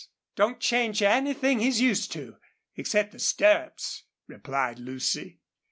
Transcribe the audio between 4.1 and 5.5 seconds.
replied Lucy.